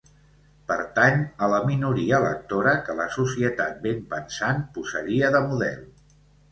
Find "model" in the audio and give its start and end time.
5.53-5.83